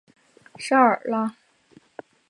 [0.57, 1.35] 沙尔拉。